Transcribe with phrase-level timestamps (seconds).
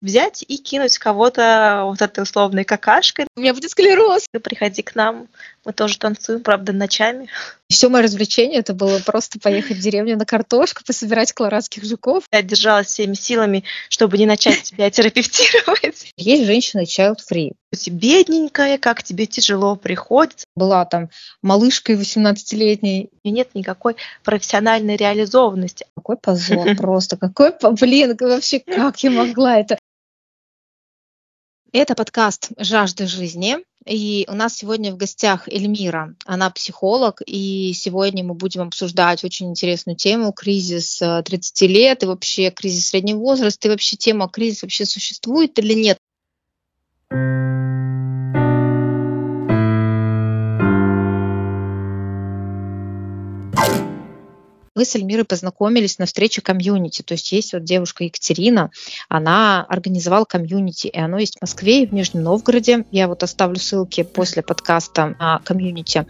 [0.00, 3.26] взять и кинуть кого-то вот этой условной какашкой.
[3.36, 4.24] У меня будет склероз.
[4.30, 5.28] Ты приходи к нам,
[5.64, 7.28] мы тоже танцуем, правда, ночами.
[7.68, 12.24] Все мое развлечение это было просто поехать в деревню на картошку, пособирать колорадских жуков.
[12.32, 16.12] Я держалась всеми силами, чтобы не начать себя терапевтировать.
[16.16, 17.52] Есть женщина child free.
[17.90, 20.46] Бедненькая, как тебе тяжело приходится.
[20.56, 21.10] Была там
[21.42, 23.10] малышкой 18-летней.
[23.22, 25.84] И нет никакой профессиональной реализованности.
[25.94, 29.76] Какой позор просто, какой, блин, вообще, как я могла это?
[31.70, 33.58] Это подкаст «Жажда жизни».
[33.84, 36.14] И у нас сегодня в гостях Эльмира.
[36.24, 42.06] Она психолог, и сегодня мы будем обсуждать очень интересную тему кризис 30 э, лет и
[42.06, 45.98] вообще кризис среднего возраста, и вообще тема кризис вообще существует или нет.
[54.78, 57.02] Мы с Эльмирой познакомились на встрече комьюнити.
[57.02, 58.70] То есть есть вот девушка Екатерина,
[59.08, 62.84] она организовала комьюнити, и оно есть в Москве и в Нижнем Новгороде.
[62.92, 66.06] Я вот оставлю ссылки после подкаста на комьюнити.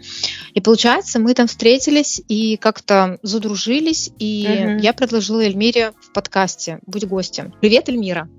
[0.53, 4.83] И получается, мы там встретились и как-то задружились, и угу.
[4.83, 7.51] я предложила Эльмире в подкасте «Будь гостем».
[7.59, 8.29] Привет, Эльмира!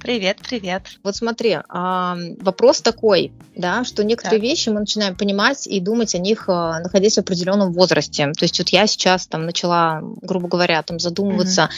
[0.00, 0.82] Привет, привет.
[1.02, 4.48] Вот смотри, а, вопрос такой, да, что некоторые так.
[4.48, 8.30] вещи мы начинаем понимать и думать о них, а, находясь в определенном возрасте.
[8.38, 11.68] То есть вот я сейчас там начала, грубо говоря, там задумываться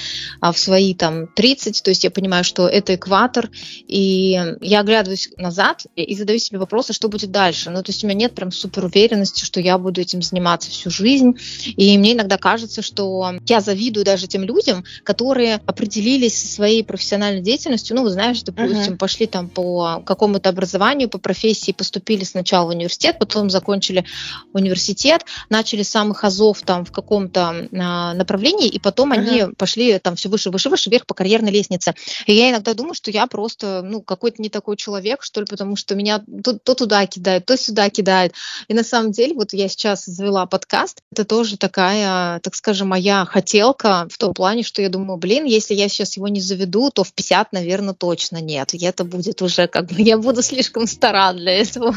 [0.43, 0.53] mm-hmm.
[0.53, 3.49] в свои там 30, то есть я понимаю, что это экватор,
[3.87, 7.71] и я оглядываюсь назад и задаю себе вопрос, а что будет дальше.
[7.71, 10.91] Ну, то есть у меня нет прям супер уверенности, что я буду этим заниматься всю
[10.91, 16.85] жизнь, и мне иногда кажется, что я завидую даже тем людям, которые определились со своей
[16.85, 18.99] профессиональной деятельностью, ну, знаешь, допустим, uh-huh.
[18.99, 24.05] пошли там по какому-то образованию, по профессии, поступили сначала в университет, потом закончили
[24.53, 29.17] университет, начали с самых азов там в каком-то а, направлении, и потом uh-huh.
[29.17, 31.95] они пошли там все выше, выше, выше, вверх по карьерной лестнице.
[32.27, 35.77] И я иногда думаю, что я просто, ну, какой-то не такой человек, что ли, потому
[35.77, 38.35] что меня то, то туда кидает, то сюда кидает.
[38.69, 43.25] И на самом деле, вот я сейчас завела подкаст, это тоже такая, так скажем, моя
[43.25, 47.05] хотелка в том плане, что я думаю, блин, если я сейчас его не заведу, то
[47.05, 48.75] в 50, наверное, точно нет.
[48.75, 51.95] И это будет уже как бы, я буду слишком стара для этого.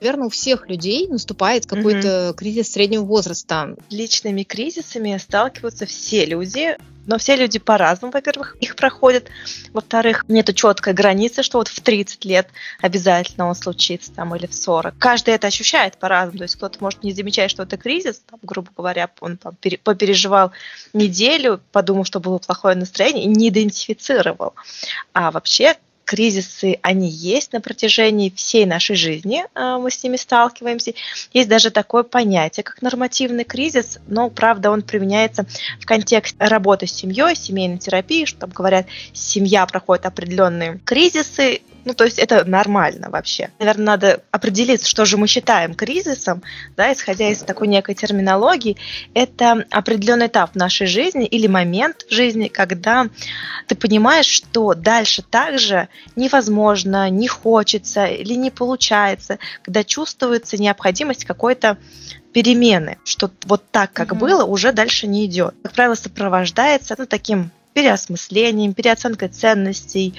[0.00, 2.38] Наверное, у всех людей наступает какой-то угу.
[2.38, 3.76] кризис среднего возраста.
[3.90, 6.76] Личными кризисами сталкиваются все люди,
[7.08, 9.28] но все люди по-разному, во-первых, их проходят.
[9.72, 12.48] Во-вторых, нету четкой границы, что вот в 30 лет
[12.80, 14.96] обязательно он случится там или в 40.
[14.98, 16.38] Каждый это ощущает по-разному.
[16.38, 20.52] То есть кто-то может не замечать, что это кризис, там, грубо говоря, он там, попереживал
[20.92, 24.54] неделю, подумал, что было плохое настроение и не идентифицировал.
[25.14, 25.76] А вообще
[26.08, 30.94] кризисы, они есть на протяжении всей нашей жизни, а, мы с ними сталкиваемся.
[31.34, 35.44] Есть даже такое понятие, как нормативный кризис, но, правда, он применяется
[35.78, 41.94] в контексте работы с семьей, семейной терапии, что там говорят, семья проходит определенные кризисы, ну,
[41.94, 43.48] то есть это нормально вообще.
[43.58, 46.42] Наверное, надо определиться, что же мы считаем кризисом,
[46.76, 48.76] да, исходя из такой некой терминологии.
[49.14, 53.06] Это определенный этап в нашей жизни или момент в жизни, когда
[53.66, 61.78] ты понимаешь, что дальше также невозможно, не хочется или не получается, когда чувствуется необходимость какой-то
[62.34, 64.18] перемены, что вот так, как mm-hmm.
[64.18, 65.54] было, уже дальше не идет.
[65.62, 70.14] Как правило, сопровождается ну, таким переосмыслением, переоценкой ценностей,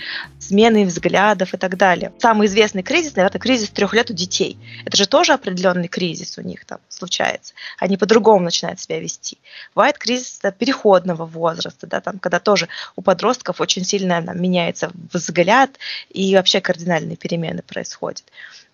[0.50, 2.12] сменой взглядов и так далее.
[2.18, 4.58] Самый известный кризис, наверное, кризис трех лет у детей.
[4.84, 7.54] Это же тоже определенный кризис у них там случается.
[7.78, 9.38] Они по-другому начинают себя вести.
[9.76, 15.70] Бывает кризис переходного возраста, да, там, когда тоже у подростков очень сильно там, меняется взгляд
[16.10, 18.24] и вообще кардинальные перемены происходят.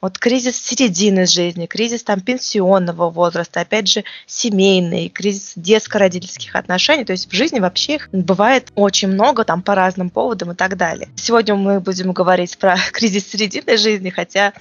[0.01, 7.05] Вот кризис середины жизни, кризис там пенсионного возраста, опять же семейный, кризис детско-родительских отношений.
[7.05, 10.77] То есть в жизни вообще их бывает очень много там по разным поводам и так
[10.77, 11.09] далее.
[11.15, 14.53] Сегодня мы будем говорить про кризис середины жизни, хотя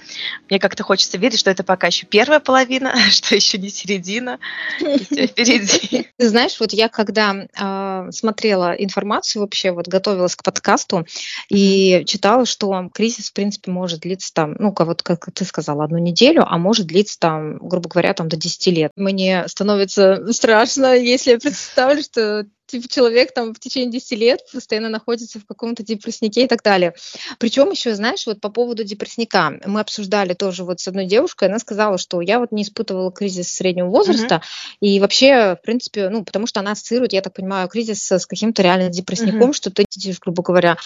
[0.49, 4.39] мне как-то хочется верить, что это пока еще первая половина, что еще не середина,
[4.79, 6.07] впереди.
[6.17, 11.05] Ты знаешь, вот я когда э, смотрела информацию вообще, вот готовилась к подкасту
[11.49, 15.99] и читала, что кризис, в принципе, может длиться там, ну, вот как ты сказала, одну
[15.99, 18.91] неделю, а может длиться там, грубо говоря, там до 10 лет.
[18.95, 24.89] Мне становится страшно, если я представлю, что типа человек там в течение 10 лет постоянно
[24.89, 26.93] находится в каком-то депресснике и так далее.
[27.37, 31.59] Причем еще, знаешь, вот по поводу депрессника, мы обсуждали тоже вот с одной девушкой, она
[31.59, 34.77] сказала, что я вот не испытывала кризис среднего возраста, uh-huh.
[34.81, 38.61] и вообще, в принципе, ну, потому что она ассоциирует, я так понимаю, кризис с каким-то
[38.61, 39.53] реально депрессником, uh-huh.
[39.53, 40.77] что ты сидишь, грубо говоря,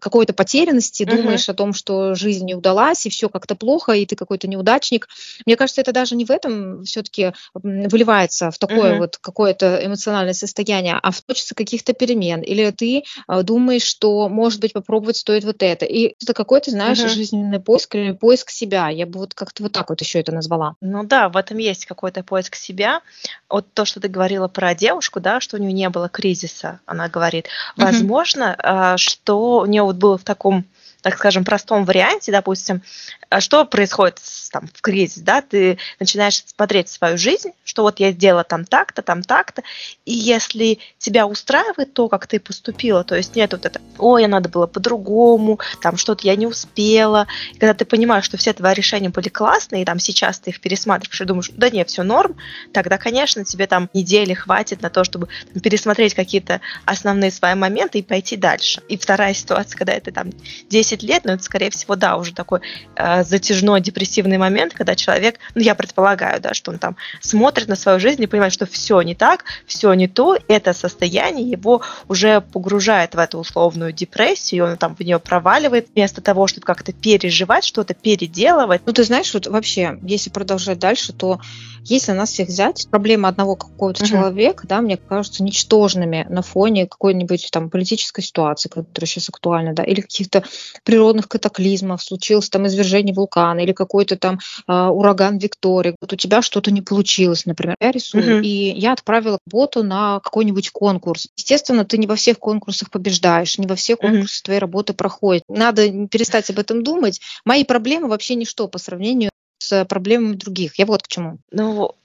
[0.00, 1.16] какой-то потерянности, uh-huh.
[1.16, 5.08] думаешь о том, что жизнь не удалась, и все как-то плохо, и ты какой-то неудачник.
[5.44, 8.98] Мне кажется, это даже не в этом все-таки выливается в такое uh-huh.
[8.98, 14.60] вот какое-то эмоциональное состояние, а в хочется каких-то перемен, или ты э, думаешь, что, может
[14.60, 15.84] быть, попробовать стоит вот это.
[15.84, 17.08] И это какой-то, знаешь, угу.
[17.08, 18.88] жизненный поиск или поиск себя.
[18.88, 20.74] Я бы вот как-то вот так вот еще это назвала.
[20.80, 23.00] Ну да, в этом есть какой-то поиск себя.
[23.48, 27.08] Вот то, что ты говорила про девушку, да, что у нее не было кризиса, она
[27.08, 27.48] говорит.
[27.76, 28.98] Возможно, угу.
[28.98, 30.64] что у нее вот было в таком
[31.06, 32.82] так скажем, простом варианте, допустим,
[33.28, 34.18] а что происходит
[34.50, 39.02] там, в кризис, да, ты начинаешь смотреть свою жизнь, что вот я сделала там так-то,
[39.02, 39.62] там так-то,
[40.04, 44.28] и если тебя устраивает то, как ты поступила, то есть нет вот это, ой, я
[44.28, 48.74] надо было по-другому, там что-то я не успела, и когда ты понимаешь, что все твои
[48.74, 52.36] решения были классные, и там сейчас ты их пересматриваешь и думаешь, да нет, все норм,
[52.72, 58.00] тогда, конечно, тебе там недели хватит на то, чтобы там, пересмотреть какие-то основные свои моменты
[58.00, 58.82] и пойти дальше.
[58.88, 60.32] И вторая ситуация, когда это там
[60.68, 62.60] 10 лет, но это, скорее всего, да, уже такой
[62.96, 67.76] э, затяжной депрессивный момент, когда человек, ну, я предполагаю, да, что он там смотрит на
[67.76, 72.40] свою жизнь и понимает, что все не так, все не то, это состояние его уже
[72.40, 77.64] погружает в эту условную депрессию, он там в нее проваливает, вместо того, чтобы как-то переживать,
[77.64, 78.82] что-то переделывать.
[78.86, 81.40] Ну, ты знаешь, вот вообще, если продолжать дальше, то
[81.88, 84.08] если нас всех взять, проблемы одного какого-то uh-huh.
[84.08, 89.84] человека, да, мне кажутся ничтожными на фоне какой-нибудь там политической ситуации, которая сейчас актуальна, да,
[89.84, 90.42] или каких-то
[90.86, 94.38] природных катаклизмов, случилось там извержение вулкана или какой-то там
[94.68, 98.44] э, ураган Виктория, вот у тебя что-то не получилось, например, я рисую, uh-huh.
[98.44, 101.26] и я отправила работу на какой-нибудь конкурс.
[101.36, 104.44] Естественно, ты не во всех конкурсах побеждаешь, не во всех конкурсах uh-huh.
[104.44, 105.42] твоей работы проходит.
[105.48, 107.20] Надо перестать об этом думать.
[107.44, 110.78] Мои проблемы вообще ничто по сравнению с проблемами других.
[110.78, 111.38] Я вот к чему.
[111.50, 111.96] Ну,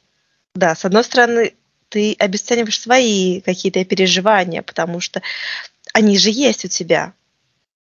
[0.55, 1.53] да, с одной стороны,
[1.89, 5.21] ты обесцениваешь свои какие-то переживания, потому что
[5.93, 7.13] они же есть у тебя.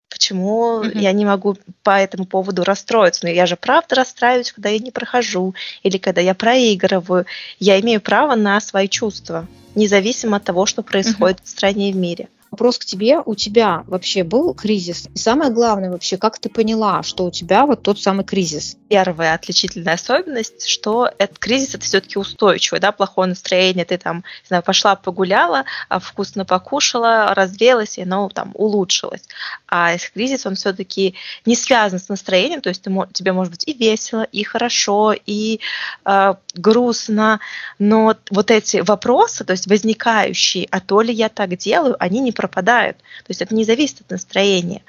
[0.09, 0.99] Почему mm-hmm.
[0.99, 3.25] я не могу по этому поводу расстроиться?
[3.25, 7.25] Но я же правда расстраиваюсь, когда я не прохожу или когда я проигрываю.
[7.59, 11.45] Я имею право на свои чувства, независимо от того, что происходит mm-hmm.
[11.45, 12.29] в стране и в мире.
[12.51, 13.21] Вопрос к тебе.
[13.25, 15.07] У тебя вообще был кризис?
[15.13, 18.77] И самое главное вообще, как ты поняла, что у тебя вот тот самый кризис?
[18.89, 24.47] Первая отличительная особенность, что этот кризис это все-таки устойчивый, да, плохое настроение, ты там, не
[24.47, 29.23] знаю, пошла погуляла, а вкусно покушала, развеялась, и оно там улучшилось.
[29.67, 31.15] А кризис, он все-таки
[31.45, 35.59] не связан с настроением, то есть ты, тебе может быть и весело, и хорошо, и
[36.05, 37.39] э, грустно,
[37.79, 42.31] но вот эти вопросы, то есть возникающие, а то ли я так делаю, они не
[42.37, 42.97] пропадают.
[42.97, 44.83] То есть это не зависит от настроения.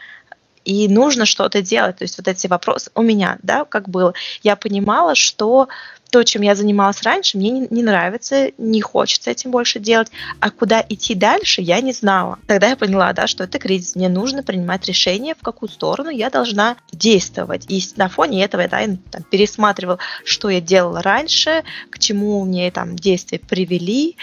[0.65, 1.97] И нужно что-то делать.
[1.97, 4.13] То есть вот эти вопросы у меня, да, как было.
[4.43, 5.69] Я понимала, что
[6.11, 10.09] то, чем я занималась раньше, мне не, не нравится, не хочется этим больше делать,
[10.41, 12.39] а куда идти дальше, я не знала.
[12.47, 16.31] Тогда я поняла, да, что это кризис, мне нужно принимать решение, в какую сторону я
[16.31, 17.65] должна действовать.
[17.69, 18.81] И на фоне этого я да,
[19.11, 24.17] там, пересматривала, что я делала раньше, к чему мне там действия привели,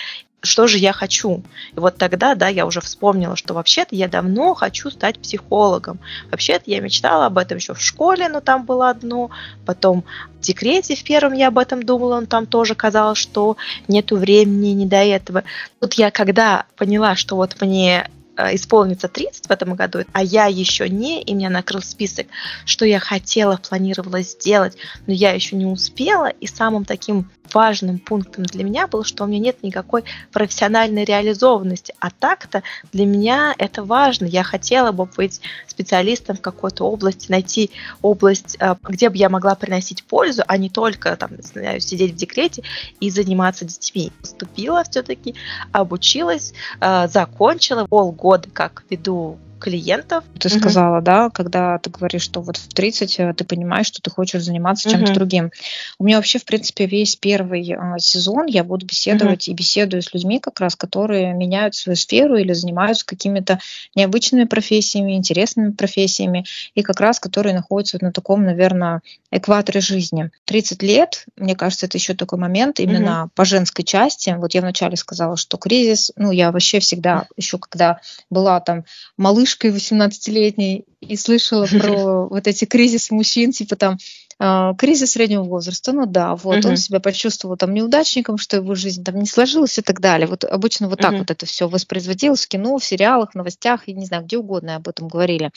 [0.45, 1.43] что же я хочу.
[1.75, 5.99] И вот тогда, да, я уже вспомнила, что вообще-то я давно хочу стать психологом.
[6.31, 9.29] Вообще-то я мечтала об этом еще в школе, но там было одно.
[9.65, 10.03] Потом
[10.37, 13.57] в декрете в первом я об этом думала, но там тоже казалось, что
[13.87, 15.43] нету времени не до этого.
[15.79, 20.89] Тут я когда поняла, что вот мне исполнится 30 в этом году, а я еще
[20.89, 22.27] не, и меня накрыл список,
[22.65, 24.77] что я хотела, планировала сделать,
[25.07, 29.27] но я еще не успела, и самым таким важным пунктом для меня было, что у
[29.27, 31.93] меня нет никакой профессиональной реализованности.
[31.99, 34.25] А так-то для меня это важно.
[34.25, 37.71] Я хотела бы быть специалистом в какой-то области, найти
[38.01, 42.15] область, э, где бы я могла приносить пользу, а не только там, знаю, сидеть в
[42.15, 42.63] декрете
[42.99, 44.11] и заниматься детьми.
[44.19, 45.35] Поступила все-таки,
[45.71, 50.23] обучилась, э, закончила полгода как веду клиентов.
[50.39, 50.59] Ты угу.
[50.59, 54.43] сказала, да, когда ты говоришь, что вот в 30 э, ты понимаешь, что ты хочешь
[54.43, 55.13] заниматься чем-то угу.
[55.13, 55.51] другим.
[55.97, 59.53] У меня вообще, в принципе, весь первый а, сезон я буду беседовать угу.
[59.53, 63.59] и беседую с людьми как раз, которые меняют свою сферу или занимаются какими-то
[63.95, 70.31] необычными профессиями, интересными профессиями, и как раз которые находятся на таком, наверное, экваторе жизни.
[70.45, 73.31] 30 лет, мне кажется, это еще такой момент именно угу.
[73.35, 74.35] по женской части.
[74.37, 78.85] Вот я вначале сказала, что кризис, ну, я вообще всегда, еще когда была там
[79.17, 83.97] малыш малышкой 18-летней и слышала про вот эти кризисы мужчин, типа там
[84.37, 86.69] а, кризис среднего возраста, ну да, вот uh-huh.
[86.69, 90.27] он себя почувствовал там неудачником, что его жизнь там не сложилась и так далее.
[90.27, 91.19] Вот обычно вот так uh-huh.
[91.19, 94.75] вот это все воспроизводилось в кино, в сериалах, в новостях, и не знаю, где угодно
[94.75, 95.51] об этом говорили.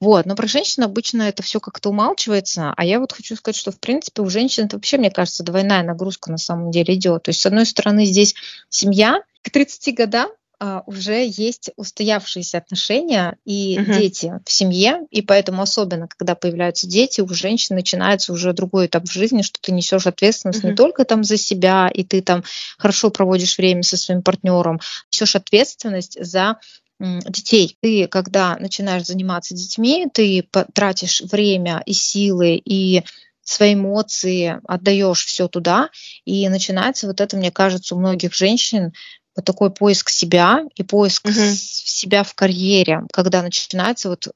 [0.00, 3.70] Вот, но про женщин обычно это все как-то умалчивается, а я вот хочу сказать, что
[3.70, 7.22] в принципе у женщин это вообще, мне кажется, двойная нагрузка на самом деле идет.
[7.22, 8.34] То есть, с одной стороны, здесь
[8.68, 10.30] семья, к 30 годам
[10.62, 13.94] а, уже есть устоявшиеся отношения и угу.
[13.94, 19.04] дети в семье, и поэтому особенно, когда появляются дети, у женщин начинается уже другой этап
[19.04, 20.68] в жизни, что ты несешь ответственность угу.
[20.68, 22.44] не только там за себя, и ты там
[22.76, 26.58] хорошо проводишь время со своим партнером, несешь ответственность за
[27.00, 27.78] детей.
[27.80, 33.02] Ты, когда начинаешь заниматься детьми, ты тратишь время и силы, и
[33.42, 35.88] свои эмоции, отдаешь все туда,
[36.24, 38.92] и начинается вот это, мне кажется, у многих женщин
[39.40, 41.34] вот такой поиск себя и поиск угу.
[41.34, 44.28] себя в карьере, когда начинается вот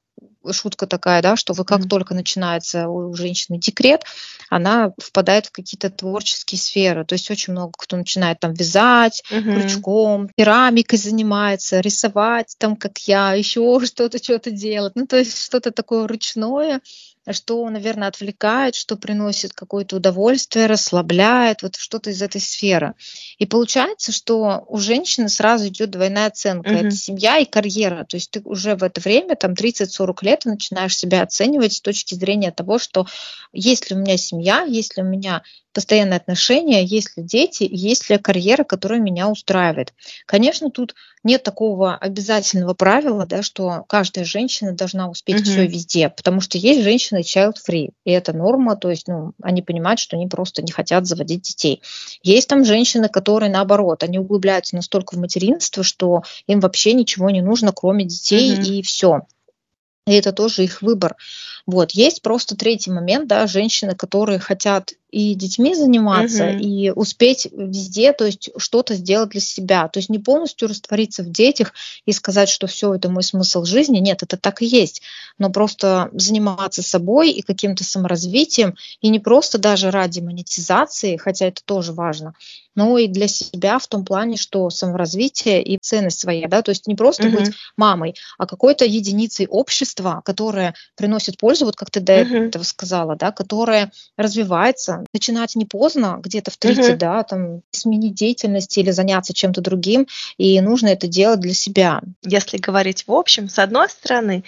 [0.51, 4.03] шутка такая, да, что вы как mm только начинается у женщины декрет,
[4.49, 7.05] она впадает в какие-то творческие сферы.
[7.05, 9.61] То есть очень много кто начинает там вязать mm-hmm.
[9.61, 14.93] крючком, керамикой занимается, рисовать там, как я, еще что-то, что-то делать.
[14.95, 16.81] Ну, то есть что-то такое ручное,
[17.33, 22.93] что, наверное, отвлекает, что приносит какое-то удовольствие, расслабляет, вот что-то из этой сферы.
[23.37, 26.69] И получается, что у женщины сразу идет двойная оценка.
[26.69, 26.87] Mm-hmm.
[26.87, 28.05] Это семья и карьера.
[28.05, 32.13] То есть ты уже в это время, там 30-40 лет, начинаешь себя оценивать с точки
[32.13, 33.07] зрения того, что
[33.51, 35.41] есть ли у меня семья, есть ли у меня
[35.75, 39.93] постоянные отношения, есть ли дети, есть ли карьера, которая меня устраивает.
[40.25, 45.43] Конечно, тут нет такого обязательного правила, да, что каждая женщина должна успеть uh-huh.
[45.43, 49.99] все везде, потому что есть женщины child-free, и это норма, то есть ну, они понимают,
[49.99, 51.81] что они просто не хотят заводить детей.
[52.23, 57.41] Есть там женщины, которые наоборот, они углубляются настолько в материнство, что им вообще ничего не
[57.41, 58.63] нужно, кроме детей, uh-huh.
[58.63, 59.21] и все.
[60.07, 61.15] И это тоже их выбор.
[61.65, 61.91] Вот.
[61.91, 66.57] Есть просто третий момент, да, женщины, которые хотят и детьми заниматься, угу.
[66.59, 69.87] и успеть везде, то есть что-то сделать для себя.
[69.87, 71.73] То есть не полностью раствориться в детях
[72.05, 73.99] и сказать, что все, это мой смысл жизни.
[73.99, 75.01] Нет, это так и есть.
[75.37, 81.61] Но просто заниматься собой и каким-то саморазвитием, и не просто даже ради монетизации, хотя это
[81.63, 82.33] тоже важно,
[82.75, 86.87] но и для себя в том плане, что саморазвитие и ценность своя, да, то есть
[86.87, 87.37] не просто угу.
[87.37, 92.35] быть мамой, а какой-то единицей общества, которая приносит пользу, вот как ты до угу.
[92.35, 96.97] этого сказала, да, которая развивается, начинать не поздно, где-то в 30, угу.
[96.97, 100.07] да, там, сменить деятельность или заняться чем-то другим,
[100.37, 102.01] и нужно это делать для себя.
[102.23, 104.43] Если говорить в общем, с одной стороны,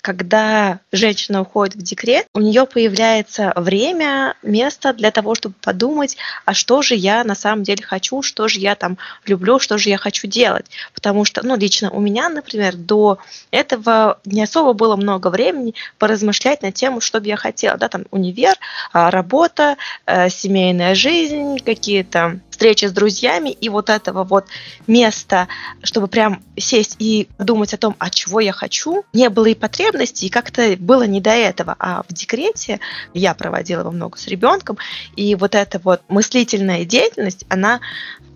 [0.00, 6.54] когда женщина уходит в декрет, у нее появляется время, место для того, чтобы подумать, а
[6.54, 9.98] что же я на самом деле хочу, что же я там люблю, что же я
[9.98, 10.66] хочу делать.
[10.94, 13.18] Потому что, ну, лично у меня, например, до
[13.50, 17.76] этого не особо было много времени поразмышлять на тему, что бы я хотела.
[17.76, 18.54] Да, там универ,
[18.92, 19.76] а, работа,
[20.06, 24.46] э, семейная жизнь, какие-то встречи с друзьями и вот этого вот
[24.88, 25.46] места,
[25.84, 30.24] чтобы прям сесть и думать о том, а чего я хочу, не было и потребности,
[30.24, 31.76] и как-то было не до этого.
[31.78, 32.80] А в декрете
[33.14, 34.76] я проводила его много с ребенком,
[35.14, 37.78] и вот эта вот мыслительная деятельность, она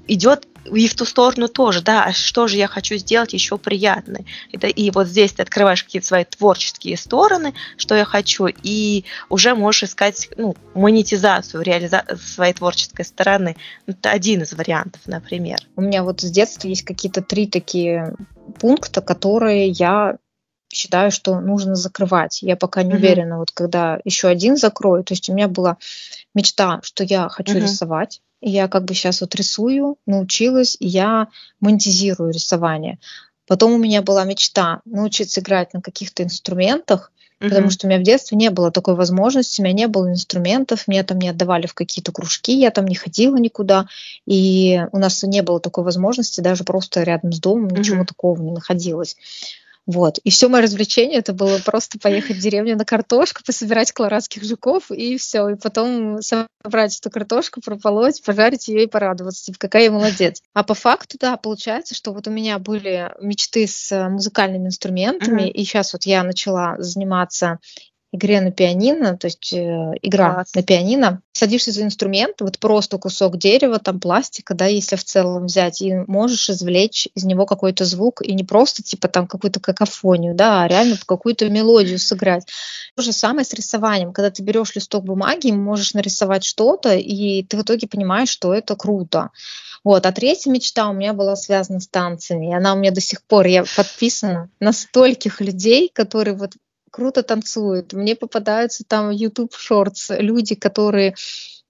[0.07, 4.25] идет и в ту сторону тоже, да, а что же я хочу сделать еще приятное.
[4.53, 9.55] Это, и вот здесь ты открываешь какие-то свои творческие стороны, что я хочу, и уже
[9.55, 13.57] можешь искать ну, монетизацию реализа- своей творческой стороны.
[13.87, 15.59] Это один из вариантов, например.
[15.77, 18.15] У меня вот с детства есть какие-то три такие
[18.59, 20.17] пункта, которые я
[20.73, 22.43] считаю, что нужно закрывать.
[22.43, 22.97] Я пока не uh-huh.
[22.97, 25.05] уверена, вот когда еще один закрою.
[25.05, 25.77] То есть у меня была
[26.35, 27.63] мечта, что я хочу uh-huh.
[27.63, 31.29] рисовать я как бы сейчас вот рисую, научилась, и я
[31.61, 32.99] монетизирую рисование.
[33.47, 37.49] Потом у меня была мечта научиться играть на каких-то инструментах, uh-huh.
[37.49, 40.89] потому что у меня в детстве не было такой возможности, у меня не было инструментов,
[40.89, 43.87] меня там не отдавали в какие-то кружки, я там не ходила никуда,
[44.27, 48.07] и у нас не было такой возможности, даже просто рядом с домом ничего uh-huh.
[48.07, 49.17] такого не находилось.
[49.87, 50.19] Вот.
[50.19, 54.91] И все мое развлечение это было просто поехать в деревню на картошку, пособирать колорадских жуков
[54.91, 55.49] и все.
[55.51, 59.45] И потом собрать эту картошку, прополоть, пожарить ее и порадоваться.
[59.45, 60.41] Типа, какая я молодец.
[60.55, 65.51] А по факту, да, получается, что вот у меня были мечты с музыкальными инструментами, uh-huh.
[65.51, 67.59] и сейчас вот я начала заниматься
[68.13, 70.55] игре на пианино, то есть э, игра Класс.
[70.55, 75.47] на пианино, садишься за инструмент, вот просто кусок дерева, там пластика, да, если в целом
[75.47, 80.35] взять, и можешь извлечь из него какой-то звук, и не просто типа там какую-то какофонию,
[80.35, 82.47] да, а реально какую-то мелодию сыграть.
[82.95, 87.57] То же самое с рисованием, когда ты берешь листок бумаги, можешь нарисовать что-то, и ты
[87.57, 89.31] в итоге понимаешь, что это круто.
[89.85, 90.07] Вот.
[90.07, 92.51] А третья мечта у меня была связана с танцами.
[92.51, 96.53] И она у меня до сих пор, я подписана на стольких людей, которые вот
[96.93, 97.95] круто танцуют.
[97.95, 101.17] Мне попадаются там YouTube Shorts люди, которые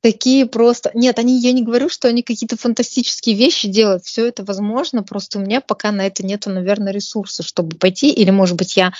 [0.02, 0.90] такие просто...
[0.94, 4.04] Нет, они, я не говорю, что они какие-то фантастические вещи делают.
[4.04, 8.12] Все это возможно, просто у меня пока на это нету, наверное, ресурсов, чтобы пойти.
[8.12, 8.92] Или, может быть, я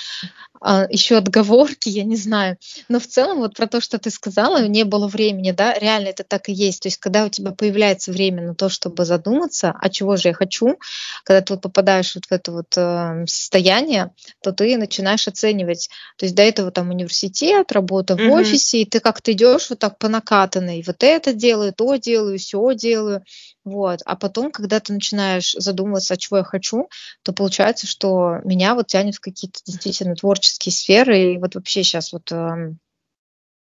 [0.65, 2.57] а, еще отговорки, я не знаю.
[2.87, 6.23] Но в целом вот про то, что ты сказала, не было времени, да, реально это
[6.23, 6.83] так и есть.
[6.83, 10.33] То есть когда у тебя появляется время на то, чтобы задуматься, а чего же я
[10.33, 10.77] хочу,
[11.25, 15.89] когда ты вот попадаешь вот в это вот э, состояние, то ты начинаешь оценивать.
[16.17, 18.31] То есть до этого там университет, работа в mm-hmm.
[18.31, 20.81] офисе, и ты как-то идешь вот так по накатанной.
[20.87, 23.23] Вот это делаю, то делаю, все делаю.
[23.63, 24.01] Вот.
[24.05, 26.89] А потом, когда ты начинаешь задумываться, а чего я хочу,
[27.23, 31.33] то получается, что меня вот тянет в какие-то действительно творческие сферы.
[31.33, 32.79] И вот вообще сейчас вот эм,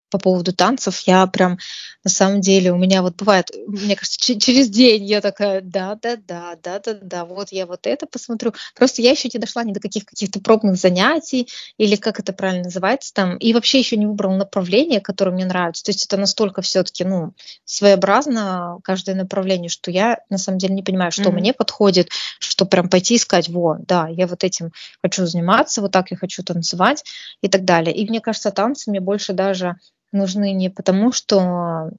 [0.09, 1.57] по поводу танцев, я прям,
[2.03, 7.25] на самом деле, у меня вот бывает, мне кажется, через день я такая, да-да-да, да-да-да,
[7.25, 8.53] вот я вот это посмотрю.
[8.75, 11.47] Просто я еще не дошла ни до каких каких-то пробных занятий,
[11.77, 15.83] или как это правильно называется там, и вообще еще не выбрала направление, которое мне нравится.
[15.83, 17.33] То есть это настолько все-таки, ну,
[17.65, 21.33] своеобразно каждое направление, что я на самом деле не понимаю, что mm-hmm.
[21.33, 26.11] мне подходит, что прям пойти искать, вот, да, я вот этим хочу заниматься, вот так
[26.11, 27.03] я хочу танцевать
[27.41, 27.95] и так далее.
[27.95, 29.75] И мне кажется, танцы мне больше даже
[30.11, 31.91] нужны не потому, что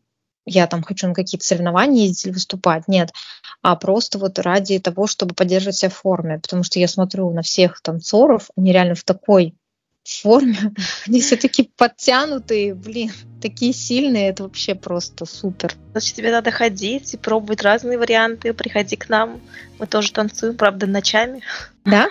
[0.47, 3.13] я там хочу на какие-то соревнования ездить или выступать, нет,
[3.63, 7.43] а просто вот ради того, чтобы поддерживать себя в форме, потому что я смотрю на
[7.43, 9.55] всех танцоров, они реально в такой
[10.05, 10.57] форме,
[11.07, 15.75] они все такие подтянутые, блин, такие сильные, это вообще просто супер.
[15.93, 19.41] Значит, тебе надо ходить и пробовать разные варианты, приходи к нам,
[19.79, 21.43] мы тоже танцуем, правда, ночами.
[21.85, 22.09] Да?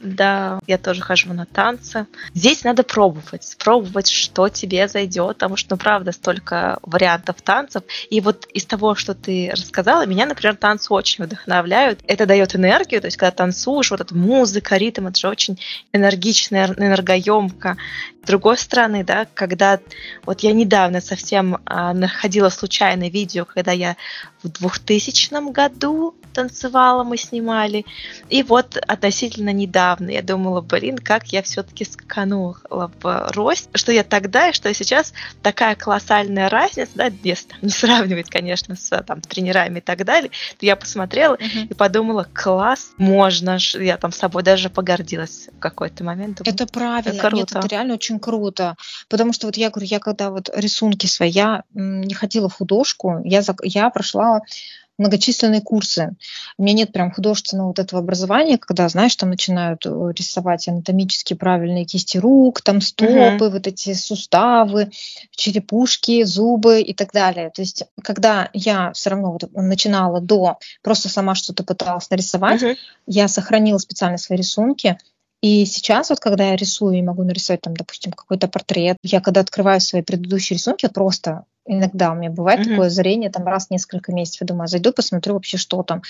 [0.00, 2.06] Да, я тоже хожу на танцы.
[2.32, 7.82] Здесь надо пробовать, пробовать, что тебе зайдет, потому что, ну, правда, столько вариантов танцев.
[8.08, 11.98] И вот из того, что ты рассказала, меня, например, танцы очень вдохновляют.
[12.06, 15.58] Это дает энергию, то есть, когда танцуешь, вот эта музыка, ритм, это же очень
[15.92, 17.76] энергично, энергоемко.
[18.22, 19.80] С другой стороны, да, когда
[20.24, 23.96] вот я недавно совсем а, находила случайное видео, когда я
[24.42, 27.84] в 2000 году танцевала, мы снимали.
[28.28, 34.04] И вот относительно недавно я думала, блин, как я все-таки скаканула в рост, что я
[34.04, 39.02] тогда и что я сейчас, такая колоссальная разница, да, без, там, не сравнивать, конечно, с
[39.02, 40.30] там, тренерами и так далее,
[40.60, 41.66] я посмотрела uh-huh.
[41.70, 46.38] и подумала, класс, можно, я там с собой даже погордилась в какой-то момент.
[46.38, 47.36] Думаю, это правильно, круто.
[47.36, 48.76] Нет, это реально очень круто,
[49.08, 53.20] потому что вот я говорю, я когда вот рисунки свои, я не ходила в художку,
[53.24, 54.42] я, я прошла
[54.98, 56.16] многочисленные курсы.
[56.58, 61.34] У меня нет прям художественного вот этого образования, когда, знаешь, там начинают э, рисовать анатомически
[61.34, 63.50] правильные кисти рук, там стопы, uh-huh.
[63.50, 64.90] вот эти суставы,
[65.30, 67.50] черепушки, зубы и так далее.
[67.50, 72.76] То есть, когда я все равно вот начинала до, просто сама что-то пыталась нарисовать, uh-huh.
[73.06, 74.98] я сохранила специально свои рисунки,
[75.40, 79.40] и сейчас вот, когда я рисую и могу нарисовать там, допустим, какой-то портрет, я когда
[79.40, 82.70] открываю свои предыдущие рисунки, просто иногда у меня бывает mm-hmm.
[82.70, 86.02] такое зрение, там раз в несколько месяцев, я думаю, а зайду, посмотрю вообще, что там.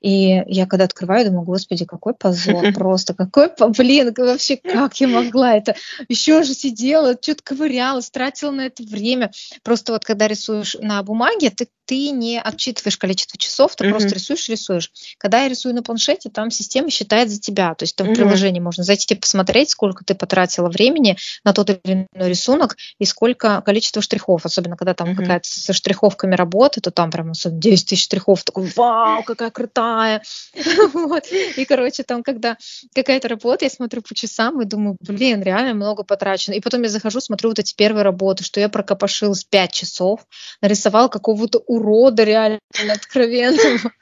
[0.00, 5.56] И я когда открываю, думаю, господи, какой позор просто, какой, блин, вообще, как я могла
[5.56, 5.74] это?
[6.08, 9.30] Еще же сидела, что-то ковыряла, тратила на это время.
[9.62, 13.90] Просто вот когда рисуешь на бумаге, ты, ты не отчитываешь количество часов, ты mm-hmm.
[13.90, 14.90] просто рисуешь, рисуешь.
[15.18, 18.12] Когда я рисую на планшете, там система считает за тебя, то есть там mm-hmm.
[18.12, 22.76] в приложении можно зайти типа, посмотреть, сколько ты потратила времени на тот или иной рисунок
[22.98, 25.16] и сколько количество штрихов, особенно когда там там mm-hmm.
[25.16, 30.22] какая-то со штриховками работа, то там прям особенно 10 тысяч штрихов, такой, вау, какая крутая.
[30.92, 31.24] вот.
[31.56, 32.56] И, короче, там, когда
[32.94, 36.54] какая-то работа, я смотрю по часам и думаю, блин, реально много потрачено.
[36.54, 40.26] И потом я захожу, смотрю вот эти первые работы, что я прокопошилась 5 часов,
[40.60, 42.58] нарисовала какого-то урода реально
[42.90, 43.92] откровенного.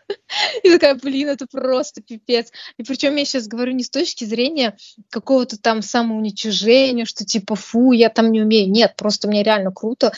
[0.62, 2.53] И такая, блин, это просто пипец.
[2.77, 4.77] И причем я сейчас говорю не с точки зрения
[5.11, 8.71] какого-то там самоуничижения, что типа, фу, я там не умею.
[8.71, 10.12] Нет, просто мне реально круто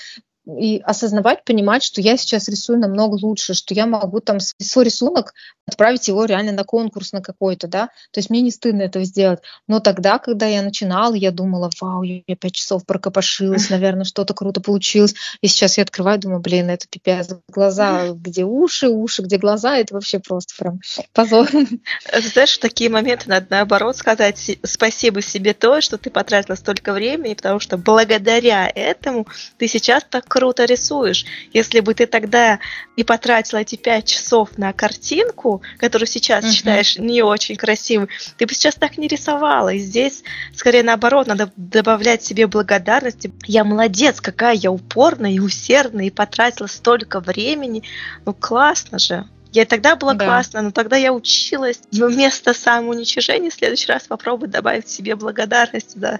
[0.46, 5.32] и осознавать, понимать, что я сейчас рисую намного лучше, что я могу там свой рисунок
[5.66, 9.40] отправить его реально на конкурс на какой-то, да, то есть мне не стыдно этого сделать.
[9.66, 14.60] Но тогда, когда я начинала, я думала, вау, я пять часов прокопошилась, наверное, что-то круто
[14.60, 15.14] получилось.
[15.40, 17.28] И сейчас я открываю, думаю, блин, это пипец.
[17.48, 20.80] Глаза, где уши, уши, где глаза, это вообще просто прям
[21.12, 21.48] позор.
[21.50, 27.34] Знаешь, в такие моменты надо наоборот сказать спасибо себе то, что ты потратила столько времени,
[27.34, 29.26] потому что благодаря этому
[29.56, 31.24] ты сейчас так круто рисуешь.
[31.52, 32.58] Если бы ты тогда
[32.96, 36.50] не потратила эти пять часов на картинку, которую сейчас uh-huh.
[36.50, 39.68] считаешь не очень красивой, ты бы сейчас так не рисовала.
[39.68, 43.32] И здесь, скорее наоборот, надо добавлять себе благодарности.
[43.46, 47.84] Я молодец, какая я упорная и усердная, и потратила столько времени.
[48.26, 49.28] Ну классно же.
[49.52, 50.24] Я тогда было да.
[50.24, 56.18] классно, но тогда я училась вместо самоуничижения в следующий раз попробовать добавить себе благодарность за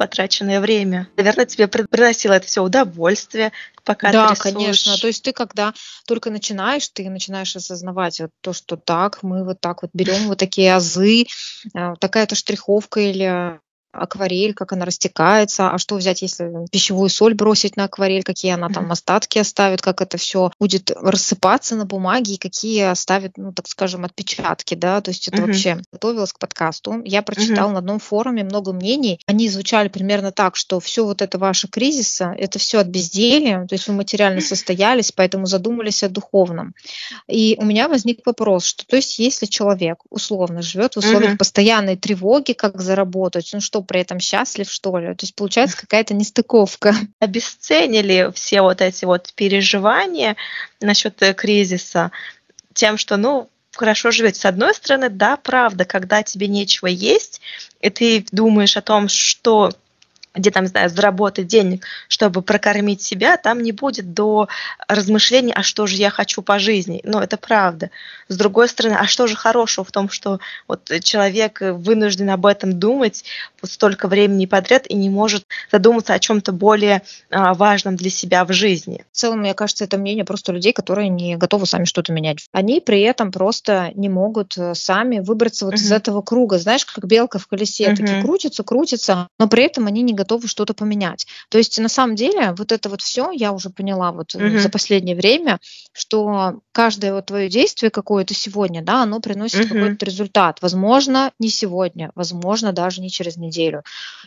[0.00, 1.08] потраченное время.
[1.18, 3.52] Наверное, тебе приносило это все удовольствие,
[3.84, 4.54] пока да, ты рисуешь.
[4.54, 4.96] конечно.
[4.96, 5.74] То есть ты когда
[6.06, 10.38] только начинаешь, ты начинаешь осознавать вот то, что так, мы вот так вот берем вот
[10.38, 11.26] такие азы,
[11.74, 13.60] а, такая-то штриховка или
[13.92, 18.68] акварель, как она растекается, а что взять, если пищевую соль бросить на акварель, какие она
[18.68, 23.68] там остатки оставит, как это все будет рассыпаться на бумаге и какие оставит, ну, так
[23.68, 27.02] скажем, отпечатки, да, то есть это вообще готовилась к подкасту.
[27.04, 31.38] Я прочитала на одном форуме много мнений, они звучали примерно так, что все вот это
[31.38, 36.74] ваше кризиса, это все от безделия, то есть вы материально состоялись, поэтому задумались о духовном.
[37.28, 41.96] И у меня возник вопрос, что то есть если человек условно живет в условиях постоянной
[41.96, 45.14] тревоги, как заработать, ну что, при этом счастлив, что ли?
[45.14, 46.94] То есть получается какая-то нестыковка.
[47.20, 50.36] Обесценили все вот эти вот переживания
[50.80, 52.10] насчет э, кризиса
[52.74, 54.40] тем, что, ну, хорошо живете.
[54.40, 57.40] С одной стороны, да, правда, когда тебе нечего есть,
[57.80, 59.72] и ты думаешь о том, что
[60.34, 64.48] где там, знаю, заработать денег, чтобы прокормить себя, там не будет до
[64.88, 67.00] размышлений, а что же я хочу по жизни.
[67.04, 67.90] Но это правда.
[68.28, 70.38] С другой стороны, а что же хорошего в том, что
[70.68, 73.24] вот человек вынужден об этом думать
[73.60, 78.44] вот столько времени подряд и не может задуматься о чем-то более а, важном для себя
[78.44, 79.04] в жизни.
[79.12, 82.46] В целом, мне кажется, это мнение просто людей, которые не готовы сами что-то менять.
[82.52, 85.78] Они при этом просто не могут э, сами выбраться вот uh-huh.
[85.78, 86.58] из этого круга.
[86.58, 87.96] Знаешь, как белка в колесе, uh-huh.
[87.96, 91.26] таки крутится, крутится, но при этом они не готовы что-то поменять.
[91.48, 94.58] То есть на самом деле вот это вот все я уже поняла вот угу.
[94.58, 95.58] за последнее время,
[95.92, 99.74] что каждое вот твое действие какое-то сегодня, да, оно приносит угу.
[99.74, 100.58] какой-то результат.
[100.60, 103.82] Возможно, не сегодня, возможно, даже не через неделю.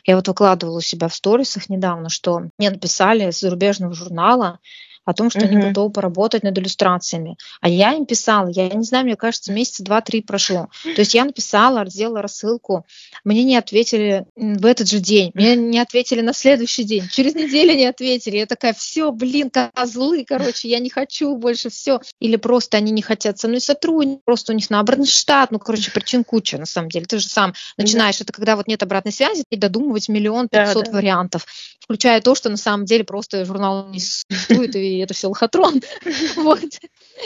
[0.06, 4.60] Я вот выкладывала у себя в сторисах недавно, что мне написали с зарубежного журнала,
[5.05, 5.47] о том, что uh-huh.
[5.47, 7.37] они готовы поработать над иллюстрациями.
[7.61, 10.69] А я им писала, я не знаю, мне кажется, месяца два-три прошло.
[10.83, 12.85] То есть я написала, сделала рассылку,
[13.23, 17.75] мне не ответили в этот же день, мне не ответили на следующий день, через неделю
[17.75, 18.37] не ответили.
[18.37, 21.99] Я такая, все, блин, козлы, короче, я не хочу больше, все.
[22.19, 25.91] Или просто они не хотят со мной сотрудничать, просто у них наоборот штат, ну, короче,
[25.91, 27.05] причин куча, на самом деле.
[27.05, 28.23] Ты же сам начинаешь, да.
[28.23, 30.97] это когда вот нет обратной связи, и додумывать миллион пятьсот да, да.
[30.97, 31.45] вариантов,
[31.84, 35.82] включая то, что на самом деле просто журнал не существует, и это все лохотрон.
[36.38, 36.63] вот.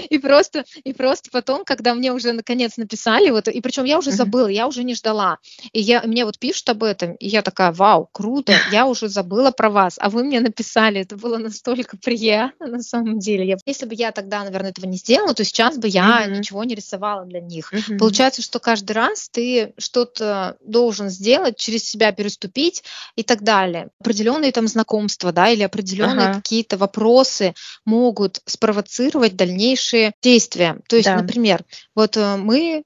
[0.09, 4.11] И просто, и просто потом, когда мне уже наконец написали, вот, и причем я уже
[4.11, 5.37] забыла, я уже не ждала.
[5.71, 9.51] И я, мне вот пишут об этом, и я такая, вау, круто, я уже забыла
[9.51, 13.47] про вас, а вы мне написали, это было настолько приятно на самом деле.
[13.47, 16.37] Я, если бы я тогда, наверное, этого не сделала, то сейчас бы я mm-hmm.
[16.37, 17.73] ничего не рисовала для них.
[17.73, 17.97] Mm-hmm.
[17.97, 22.83] Получается, что каждый раз ты что-то должен сделать, через себя переступить
[23.15, 23.89] и так далее.
[23.99, 26.39] Определенные там знакомства, да, или определенные ага.
[26.39, 27.53] какие-то вопросы,
[27.85, 30.79] могут спровоцировать дальнейшие действия.
[30.87, 31.17] То есть, да.
[31.17, 31.63] например,
[31.95, 32.83] вот э, мы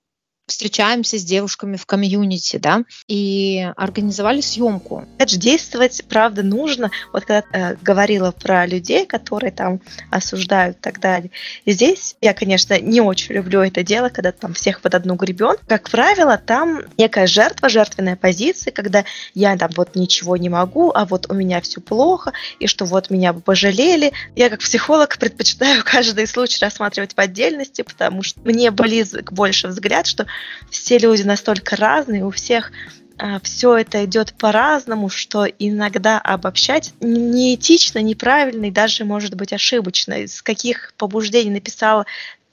[0.52, 5.06] встречаемся с девушками в комьюнити, да, и организовали съемку.
[5.18, 6.92] Это же действовать, правда, нужно.
[7.14, 11.32] Вот когда э, говорила про людей, которые там осуждают и так далее.
[11.66, 15.56] Здесь я, конечно, не очень люблю это дело, когда там всех под одну гребен.
[15.68, 21.06] Как правило, там некая жертва, жертвенная позиция, когда я там вот ничего не могу, а
[21.06, 24.12] вот у меня все плохо, и что вот меня бы пожалели.
[24.36, 30.08] Я как психолог предпочитаю каждый случай рассматривать по отдельности, потому что мне близок больше взгляд,
[30.08, 30.28] что
[30.70, 32.72] все люди настолько разные, у всех
[33.18, 40.24] а, все это идет по-разному, что иногда обобщать неэтично, неправильно и даже может быть ошибочно.
[40.24, 42.06] Из каких побуждений написала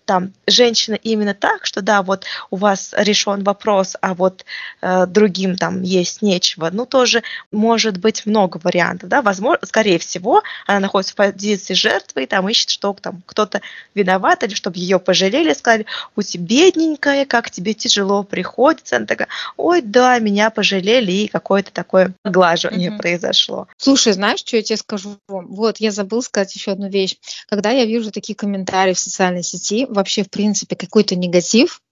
[0.08, 4.46] там женщина именно так, что да, вот у вас решен вопрос, а вот
[4.80, 10.42] э, другим там есть нечего, ну тоже может быть много вариантов, да, возможно, скорее всего,
[10.66, 13.60] она находится в позиции жертвы и там ищет, что там кто-то
[13.94, 15.84] виноват или чтобы ее пожалели, сказали,
[16.16, 21.70] у тебя бедненькая, как тебе тяжело приходится, она такая, ой, да, меня пожалели и какое-то
[21.70, 22.96] такое оглаживание mm-hmm.
[22.96, 23.68] произошло.
[23.76, 25.18] Слушай, знаешь, что я тебе скажу?
[25.28, 27.16] Вот, я забыл сказать еще одну вещь.
[27.50, 31.82] Когда я вижу такие комментарии в социальной сети, вообще, в принципе, какой-то негатив,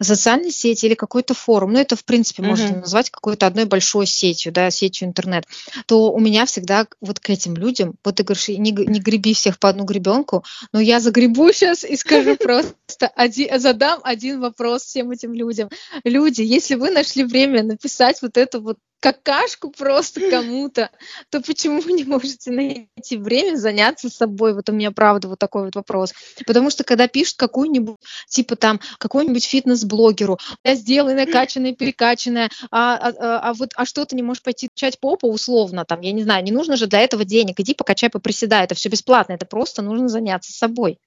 [0.00, 2.46] социальной сети или какой-то форум, ну это в принципе mm-hmm.
[2.46, 5.44] можно назвать какой-то одной большой сетью, да, сетью интернет,
[5.86, 9.58] то у меня всегда вот к этим людям, вот ты говоришь, не, не греби всех
[9.58, 15.10] по одну гребенку, но я загребу сейчас и скажу просто, один, задам один вопрос всем
[15.10, 15.68] этим людям.
[16.04, 20.90] Люди, если вы нашли время написать вот эту вот какашку просто кому-то,
[21.28, 24.54] то почему вы не можете найти время заняться собой?
[24.54, 26.14] Вот у меня правда вот такой вот вопрос.
[26.46, 27.96] Потому что когда пишут какую-нибудь,
[28.28, 34.04] типа там, какой-нибудь фитнес-блогеру, я сделай накачанная, перекачанная, а, а, а, а вот а что
[34.04, 37.00] ты не можешь пойти качать попу условно, там, я не знаю, не нужно же для
[37.00, 40.98] этого денег, иди покачай, поприседай, это все бесплатно, это просто нужно заняться собой.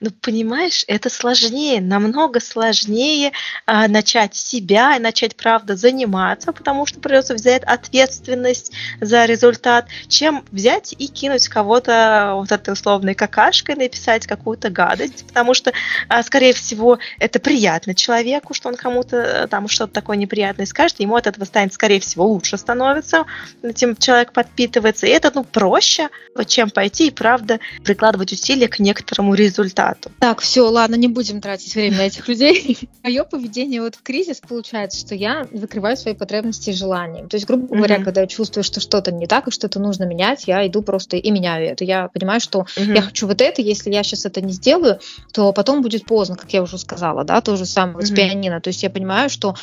[0.00, 3.32] Ну, понимаешь, это сложнее, намного сложнее
[3.66, 10.44] а, начать себя и начать, правда, заниматься, потому что придется взять ответственность за результат, чем
[10.50, 15.72] взять и кинуть кого-то вот этой условной какашкой, написать какую-то гадость, потому что,
[16.08, 21.00] а, скорее всего, это приятно человеку, что он кому-то э, там что-то такое неприятное скажет,
[21.00, 23.24] ему от этого станет, скорее всего, лучше становится,
[23.62, 26.08] этим человек подпитывается, и это, ну, проще,
[26.46, 30.10] чем пойти и, правда, прикладывать усилия к некоторому результату результату.
[30.20, 32.78] Так, все, ладно, не будем тратить время на этих людей.
[33.02, 37.26] Мое поведение вот в кризис получается, что я закрываю свои потребности и желания.
[37.26, 40.44] То есть, грубо говоря, когда я чувствую, что что-то не так и что-то нужно менять,
[40.46, 41.84] я иду просто и меняю это.
[41.84, 45.00] Я понимаю, что я хочу вот это, если я сейчас это не сделаю,
[45.32, 48.60] то потом будет поздно, как я уже сказала, да, то же самое с пианино.
[48.60, 49.54] То есть я понимаю, что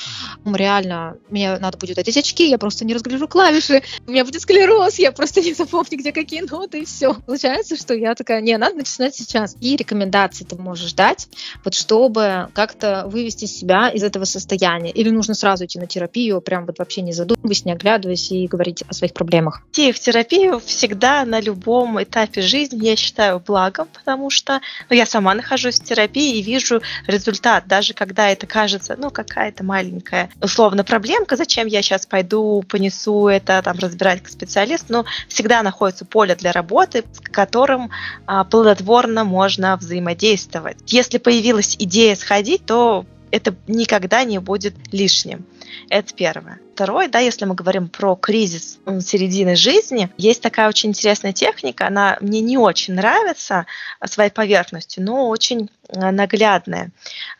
[0.45, 4.99] реально мне надо будет одеть очки, я просто не разгляжу клавиши, у меня будет склероз,
[4.99, 7.13] я просто не запомню, где какие ноты, и все.
[7.13, 9.55] Получается, что я такая, не, надо начинать сейчас.
[9.61, 11.27] И рекомендаций ты можешь дать,
[11.63, 14.91] вот чтобы как-то вывести себя из этого состояния?
[14.91, 18.83] Или нужно сразу идти на терапию, прям вот вообще не задумываясь, не оглядываясь и говорить
[18.87, 19.61] о своих проблемах?
[19.71, 25.05] Идти в терапию всегда на любом этапе жизни я считаю благом, потому что ну, я
[25.05, 30.83] сама нахожусь в терапии и вижу результат, даже когда это кажется, ну, какая-то маленькая условно
[30.83, 36.35] проблемка, зачем я сейчас пойду, понесу это, там, разбирать к специалисту, но всегда находится поле
[36.35, 37.91] для работы, с которым
[38.25, 40.77] а, плодотворно можно взаимодействовать.
[40.87, 45.45] Если появилась идея сходить, то это никогда не будет лишним.
[45.89, 46.59] Это первое.
[46.75, 52.17] Второе, да, если мы говорим про кризис середины жизни, есть такая очень интересная техника, она
[52.21, 53.65] мне не очень нравится
[54.05, 56.91] своей поверхностью, но очень э, наглядная.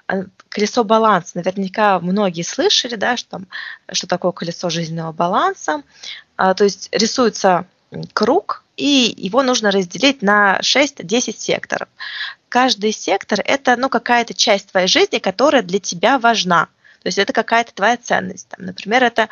[0.07, 1.31] Э, колесо баланса.
[1.35, 3.41] Наверняка многие слышали, да, что,
[3.91, 5.83] что такое колесо жизненного баланса.
[6.37, 7.67] А, то есть рисуется
[8.13, 11.87] круг, и его нужно разделить на 6-10 секторов.
[12.49, 16.67] Каждый сектор– это ну, какая-то часть твоей жизни, которая для тебя важна.
[17.03, 18.47] То есть это какая-то твоя ценность.
[18.47, 19.27] Там, например, это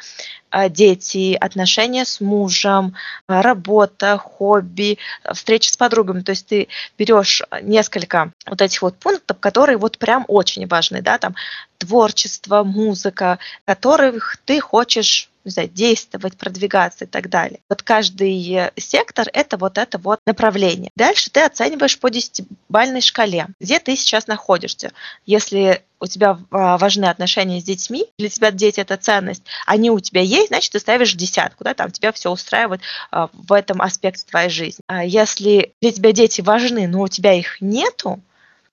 [0.50, 2.95] а, дети, отношения с мужем,
[3.28, 4.97] а, работа, хобби,
[5.34, 6.21] встречи с подругами.
[6.21, 11.17] То есть ты берешь несколько вот этих вот пунктов, которые вот прям очень важны, да,
[11.17, 11.36] там
[11.78, 17.60] творчество, музыка, которых ты хочешь не действовать, продвигаться и так далее.
[17.69, 20.91] Вот каждый сектор– это вот это вот направление.
[20.95, 24.91] Дальше ты оцениваешь по десятибальной шкале, где ты сейчас находишься.
[25.25, 29.99] Если у тебя а, важны отношения с детьми, для тебя дети– это ценность, они у
[29.99, 34.25] тебя есть, значит, ты ставишь десятку, да, там тебя все устраивает а, в этом аспекте
[34.27, 34.82] твоей жизни.
[34.88, 38.19] А если для тебя дети важны, но у тебя их нету,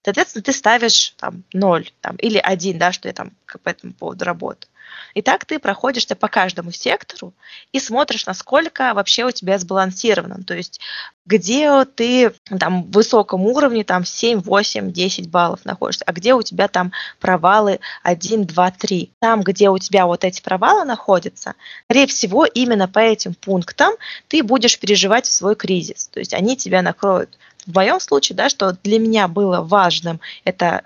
[0.02, 4.24] соответственно, ты ставишь там ноль там, или один, да, что я там по этому поводу
[4.24, 4.70] работаю.
[5.14, 7.34] И так ты проходишься по каждому сектору
[7.72, 10.42] и смотришь, насколько вообще у тебя сбалансировано.
[10.44, 10.80] То есть
[11.28, 16.42] где ты там в высоком уровне там 7, 8, 10 баллов находишься, а где у
[16.42, 19.12] тебя там провалы 1, 2, 3.
[19.20, 23.94] Там, где у тебя вот эти провалы находятся, скорее всего, именно по этим пунктам
[24.28, 26.08] ты будешь переживать свой кризис.
[26.08, 27.38] То есть они тебя накроют.
[27.66, 30.82] В моем случае, да, что для меня было важным, это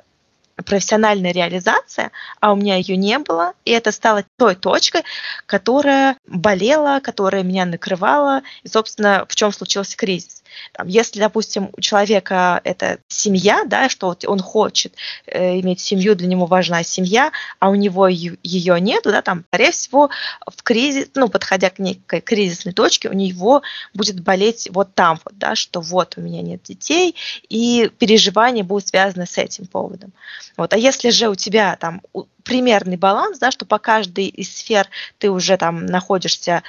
[0.56, 5.02] профессиональная реализация, а у меня ее не было, и это стало той точкой,
[5.46, 10.41] которая болела, которая меня накрывала, и, собственно, в чем случился кризис.
[10.72, 14.94] Там, если, допустим, у человека это семья, да, что он хочет
[15.26, 19.72] э, иметь семью, для него важна семья, а у него ее нет, да, там, скорее
[19.72, 20.10] всего,
[20.46, 23.62] в кризис, ну, подходя к некой кризисной точке, у него
[23.94, 27.16] будет болеть вот там вот, да, что вот у меня нет детей,
[27.48, 30.12] и переживания будут связаны с этим поводом.
[30.56, 30.72] Вот.
[30.72, 32.02] А если же у тебя там
[32.42, 34.88] примерный баланс, да, что по каждой из сфер
[35.18, 36.62] ты уже там находишься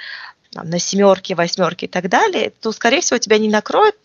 [0.53, 3.95] там, на семерке, восьмерке и так далее, то, скорее всего, тебя не накроет.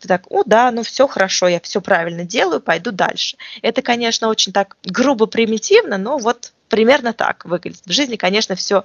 [0.00, 3.36] Ты так, о, да, ну все хорошо, я все правильно делаю, пойду дальше.
[3.62, 7.82] Это, конечно, очень так грубо примитивно, но вот примерно так выглядит.
[7.84, 8.84] В жизни, конечно, все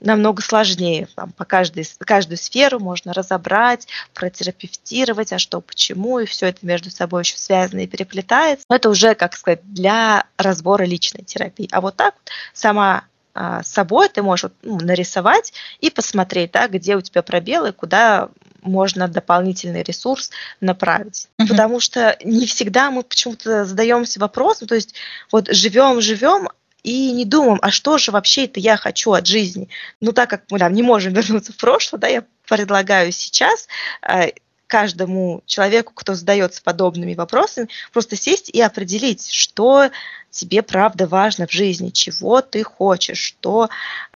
[0.00, 1.08] намного сложнее.
[1.14, 6.90] Там, по каждой, каждую сферу можно разобрать, протерапевтировать, а что, почему, и все это между
[6.90, 8.64] собой еще связано и переплетается.
[8.68, 11.68] Но это уже, как сказать, для разбора личной терапии.
[11.72, 16.68] А вот так вот сама а, с собой ты можешь ну, нарисовать и посмотреть, да,
[16.68, 18.30] где у тебя пробелы, куда
[18.62, 21.28] можно дополнительный ресурс направить.
[21.38, 21.48] Uh-huh.
[21.48, 24.94] Потому что не всегда мы почему-то задаемся вопросом, то есть
[25.30, 26.48] вот живем, живем,
[26.84, 29.68] и не думаем, а что же вообще это я хочу от жизни.
[30.00, 33.68] Ну, так как мы там не можем вернуться в прошлое, да, я предлагаю сейчас
[34.02, 34.26] а,
[34.66, 39.90] каждому человеку, кто задается подобными вопросами, просто сесть и определить, что
[40.30, 43.68] тебе правда важно в жизни, чего ты хочешь, что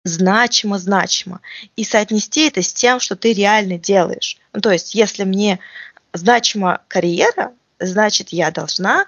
[0.05, 1.41] значимо-значимо.
[1.77, 4.39] И соотнести это с тем, что ты реально делаешь.
[4.53, 5.61] Ну, то есть, если мне
[6.13, 9.07] значима карьера, значит, я должна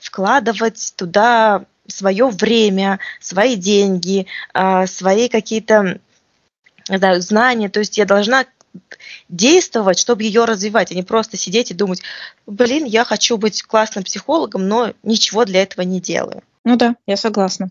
[0.00, 6.00] вкладывать туда свое время, свои деньги, а, свои какие-то
[6.86, 7.68] знания.
[7.68, 8.46] То есть я должна
[9.28, 12.02] действовать, чтобы ее развивать, а не просто сидеть и думать,
[12.46, 16.42] блин, я хочу быть классным психологом, но ничего для этого не делаю.
[16.64, 17.70] Ну да, я согласна.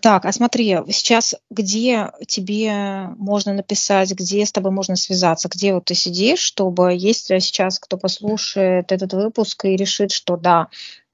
[0.00, 5.86] Так, а смотри, сейчас где тебе можно написать, где с тобой можно связаться, где вот
[5.86, 10.68] ты сидишь, чтобы если сейчас кто послушает этот выпуск и решит, что да,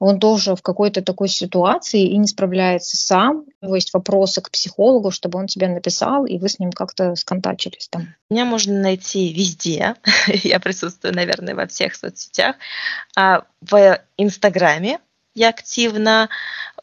[0.04, 4.50] он тоже в какой-то такой ситуации и не справляется сам, у него есть вопросы к
[4.50, 8.08] психологу, чтобы он тебе написал, и вы с ним как-то сконтачились там.
[8.28, 9.94] Меня можно найти везде.
[10.26, 12.56] Я присутствую, наверное, во всех соцсетях.
[13.16, 14.98] А в Инстаграме
[15.34, 16.28] я активно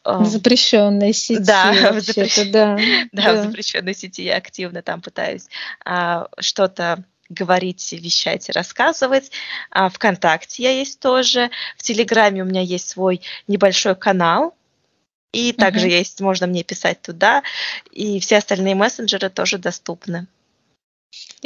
[0.02, 1.42] в запрещенной сети.
[1.44, 2.50] Да, в, запрещ...
[2.50, 2.78] да, да,
[3.12, 5.46] да, в запрещенной сети я активно там пытаюсь
[5.84, 9.30] а, что-то говорить, вещать и рассказывать.
[9.70, 11.50] А ВКонтакте я есть тоже.
[11.78, 14.54] В Телеграме у меня есть свой небольшой канал.
[15.32, 15.98] И также uh-huh.
[15.98, 17.42] есть, можно мне писать туда.
[17.92, 20.26] И все остальные мессенджеры тоже доступны.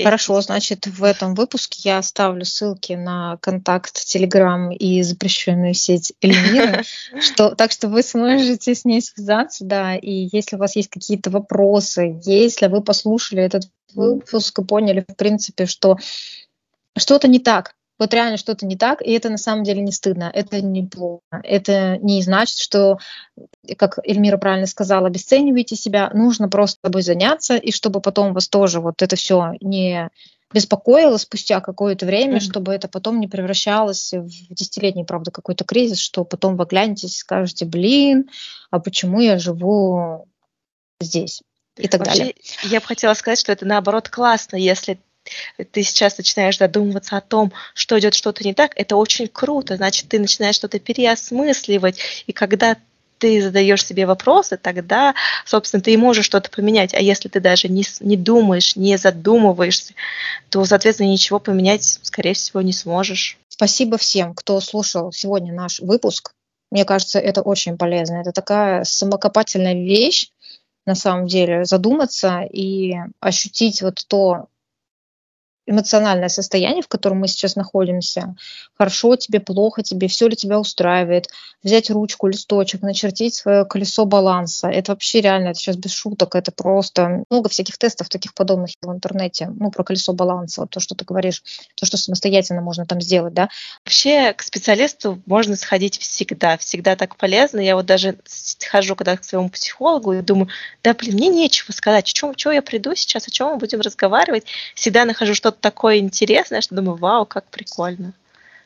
[0.02, 6.82] Хорошо, значит, в этом выпуске я оставлю ссылки на контакт Telegram и запрещенную сеть Эльмиры,
[7.20, 11.30] что, так что вы сможете с ней связаться, да, и если у вас есть какие-то
[11.30, 15.96] вопросы, если вы послушали этот выпуск и поняли, в принципе, что
[16.96, 20.30] что-то не так, вот реально что-то не так, и это на самом деле не стыдно,
[20.32, 21.22] это не плохо.
[21.42, 22.98] Это не значит, что,
[23.76, 28.80] как Эльмира правильно сказала, обесцениваете себя, нужно просто тобой заняться, и чтобы потом вас тоже
[28.80, 30.10] вот это все не
[30.52, 32.40] беспокоило спустя какое-то время, mm-hmm.
[32.40, 37.18] чтобы это потом не превращалось в десятилетний, правда, какой-то кризис, что потом вы глянетесь и
[37.18, 38.30] скажете, блин,
[38.70, 40.28] а почему я живу
[41.00, 41.42] здесь?
[41.76, 42.34] И так Вообще, далее.
[42.62, 45.00] Я бы хотела сказать, что это наоборот классно, если
[45.72, 50.08] ты сейчас начинаешь задумываться о том, что идет что-то не так, это очень круто, значит,
[50.08, 52.76] ты начинаешь что-то переосмысливать, и когда
[53.18, 55.14] ты задаешь себе вопросы, тогда,
[55.46, 56.92] собственно, ты и можешь что-то поменять.
[56.92, 59.94] А если ты даже не, не думаешь, не задумываешься,
[60.50, 63.38] то, соответственно, ничего поменять, скорее всего, не сможешь.
[63.48, 66.32] Спасибо всем, кто слушал сегодня наш выпуск.
[66.70, 68.16] Мне кажется, это очень полезно.
[68.16, 70.28] Это такая самокопательная вещь,
[70.86, 74.48] на самом деле, задуматься и ощутить вот то
[75.66, 78.34] эмоциональное состояние, в котором мы сейчас находимся,
[78.76, 81.28] хорошо тебе, плохо тебе, все ли тебя устраивает,
[81.62, 84.68] взять ручку, листочек, начертить свое колесо баланса.
[84.68, 88.92] Это вообще реально, это сейчас без шуток, это просто много всяких тестов таких подобных в
[88.92, 91.42] интернете, ну, про колесо баланса, вот то, что ты говоришь,
[91.74, 93.48] то, что самостоятельно можно там сделать, да.
[93.84, 97.60] Вообще к специалисту можно сходить всегда, всегда так полезно.
[97.60, 98.16] Я вот даже
[98.70, 100.48] хожу когда к своему психологу и думаю,
[100.82, 104.46] да, блин, мне нечего сказать, чем, что я приду сейчас, о чем мы будем разговаривать.
[104.74, 108.14] Всегда нахожу что-то такое интересное, что думаю, вау, как прикольно.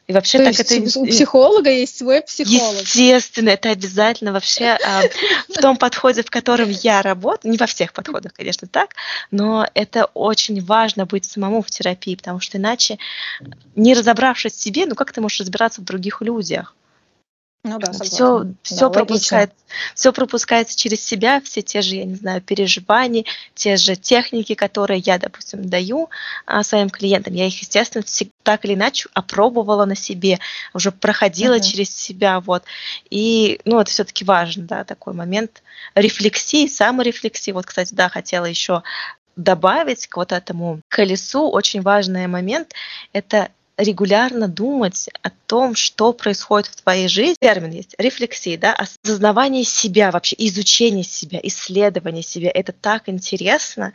[0.09, 0.99] И вообще То так это...
[0.99, 2.81] У психолога есть свой психолог.
[2.81, 5.03] Естественно, это обязательно вообще а,
[5.49, 8.95] в том подходе, в котором я работаю, не во всех подходах, конечно, так,
[9.31, 12.99] но это очень важно быть самому в терапии, потому что иначе,
[13.77, 16.75] не разобравшись в себе, ну как ты можешь разбираться в других людях?
[17.65, 19.53] Ну да, все, все, да, пропускает,
[19.95, 25.01] все пропускается через себя, все те же, я не знаю, переживания, те же техники, которые
[25.01, 26.09] я, допустим, даю
[26.47, 27.35] а, своим клиентам.
[27.35, 30.39] Я их, естественно, всегда, так или иначе опробовала на себе,
[30.73, 31.69] уже проходила uh-huh.
[31.69, 32.63] через себя, вот.
[33.11, 35.63] И, ну, это все-таки важно, да, такой момент
[35.97, 37.51] рефлексии, саморефлексии.
[37.51, 38.85] Вот, кстати, да, хотела еще
[39.35, 42.75] добавить к вот этому колесу очень важный момент–
[43.13, 47.37] это регулярно думать о том, что происходит в твоей жизни.
[47.41, 52.51] Термин есть рефлексия, да, осознавание себя вообще, изучение себя, исследование себя.
[52.53, 53.93] Это так интересно,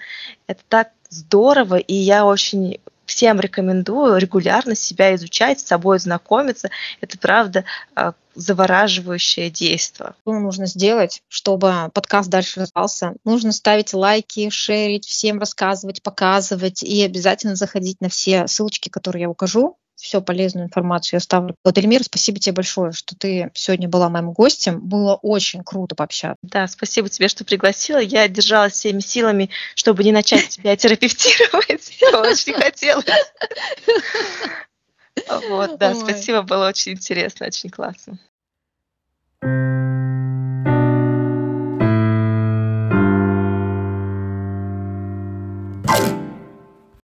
[0.47, 6.69] это так здорово, и я очень всем рекомендую регулярно себя изучать, с собой знакомиться.
[7.01, 10.13] Это правда а, завораживающее действие.
[10.21, 13.15] Что нужно сделать, чтобы подкаст дальше развивался?
[13.25, 19.29] Нужно ставить лайки, шерить, всем рассказывать, показывать и обязательно заходить на все ссылочки, которые я
[19.29, 21.55] укажу все полезную информацию я оставлю.
[21.63, 24.79] Вот, Эльмир, спасибо тебе большое, что ты сегодня была моим гостем.
[24.79, 26.37] Было очень круто пообщаться.
[26.41, 27.99] Да, спасибо тебе, что пригласила.
[27.99, 31.97] Я держалась всеми силами, чтобы не начать тебя терапевтировать.
[32.01, 33.03] Я очень хотела.
[35.49, 38.17] Вот, да, спасибо, было очень интересно, очень классно.